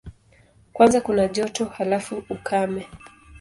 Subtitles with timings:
[0.73, 2.87] Kwanza kuna joto, halafu ukame.